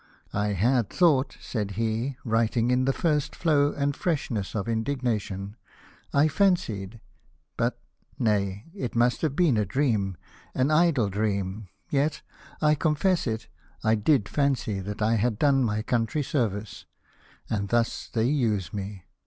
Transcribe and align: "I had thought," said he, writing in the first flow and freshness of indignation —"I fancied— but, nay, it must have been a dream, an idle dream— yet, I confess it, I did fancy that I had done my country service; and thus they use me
"I 0.47 0.53
had 0.53 0.89
thought," 0.89 1.37
said 1.39 1.71
he, 1.77 2.17
writing 2.25 2.71
in 2.71 2.85
the 2.85 2.91
first 2.91 3.35
flow 3.35 3.71
and 3.71 3.95
freshness 3.95 4.55
of 4.55 4.67
indignation 4.67 5.57
—"I 6.21 6.27
fancied— 6.27 6.99
but, 7.55 7.79
nay, 8.17 8.65
it 8.73 8.95
must 8.95 9.21
have 9.21 9.35
been 9.35 9.57
a 9.57 9.63
dream, 9.65 10.17
an 10.55 10.71
idle 10.71 11.09
dream— 11.11 11.67
yet, 11.91 12.23
I 12.63 12.73
confess 12.73 13.27
it, 13.27 13.47
I 13.83 13.93
did 13.93 14.27
fancy 14.27 14.79
that 14.79 15.03
I 15.03 15.17
had 15.17 15.37
done 15.37 15.63
my 15.63 15.83
country 15.83 16.23
service; 16.23 16.87
and 17.47 17.69
thus 17.69 18.09
they 18.11 18.25
use 18.27 18.73
me 18.73 19.03